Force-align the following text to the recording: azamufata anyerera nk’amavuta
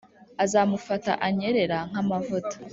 azamufata 0.43 1.11
anyerera 1.27 1.77
nk’amavuta 1.89 2.55